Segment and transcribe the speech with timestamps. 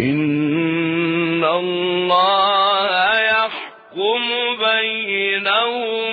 [0.00, 4.22] إن الله يحكم
[4.58, 6.09] بينهم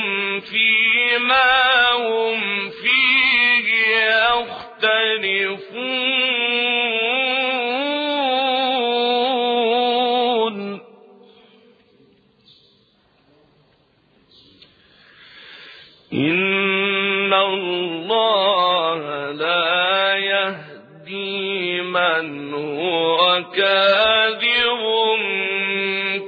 [23.38, 24.48] هو كاذب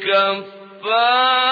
[0.02, 1.50] كفار.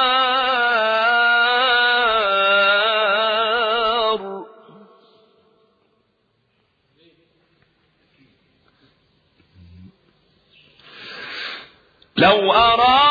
[12.18, 13.07] لو أراد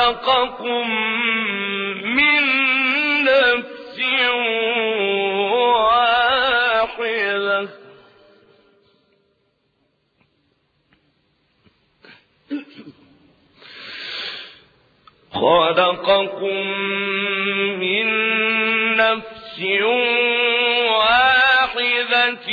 [0.09, 0.91] خلقكم
[2.05, 2.45] من
[3.25, 3.99] نفس
[6.89, 7.69] واحدة.
[15.33, 16.67] خلقكم
[17.81, 18.07] من
[18.97, 19.61] نفس
[20.91, 22.49] واحدة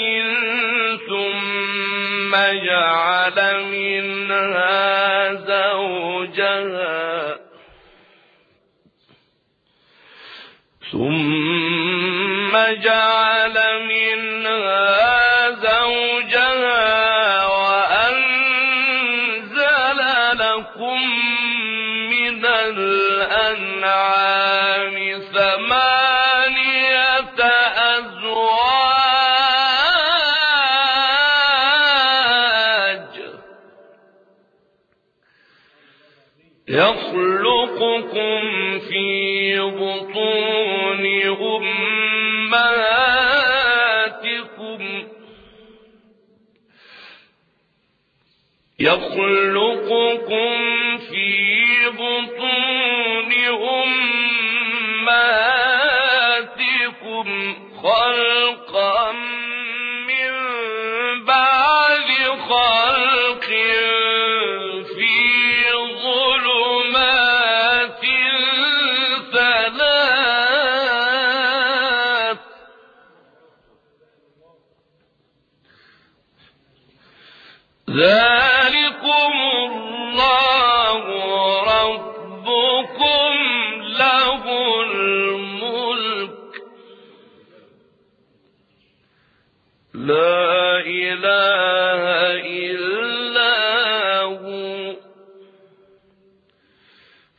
[1.08, 2.32] ثم
[2.66, 3.38] جعل
[3.72, 6.96] منها زوجها
[12.66, 13.58] ثم جعل
[13.88, 18.80] منها زوجها وأنزل
[20.34, 21.00] لكم
[22.10, 23.76] من الأنعام
[25.34, 26.20] ثمانية
[27.76, 28.26] أزواج
[36.68, 38.42] يخلقكم
[38.80, 40.65] في بطون
[48.80, 50.52] يخلقكم
[50.98, 51.56] في
[51.90, 53.32] بطون
[56.26, 58.65] أمهاتكم خلقا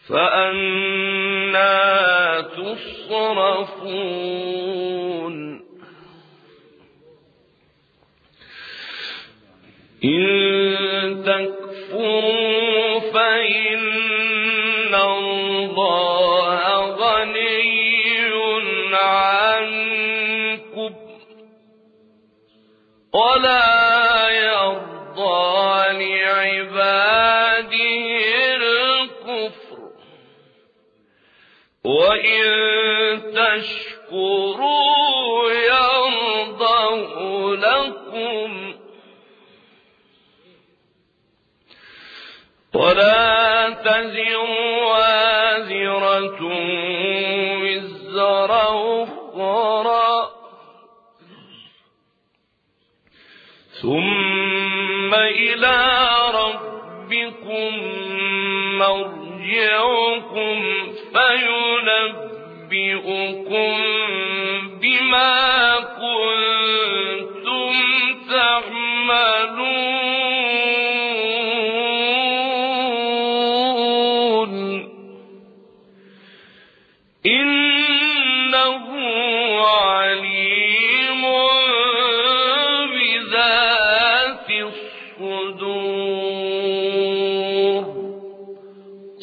[0.08, 1.66] فأنا
[2.40, 3.96] تصرفون
[32.06, 32.42] وإن
[33.34, 34.96] تشكروا
[35.50, 37.06] يرضه
[37.56, 38.74] لكم
[42.74, 44.36] ولا تزر
[44.86, 46.40] وازرة
[47.62, 48.52] وزر
[49.02, 50.30] أخرى
[53.82, 55.76] ثم إلى
[56.34, 57.70] ربكم
[58.78, 60.75] مرجعكم
[62.70, 63.76] فينبئكم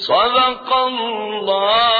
[0.07, 1.92] صدق الله